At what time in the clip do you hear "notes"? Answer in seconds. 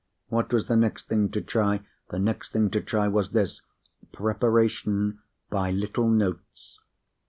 6.09-6.79